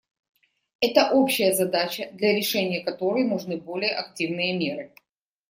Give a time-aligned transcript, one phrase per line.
[0.79, 4.95] Это общая задача, для решения которой нужны более активные меры.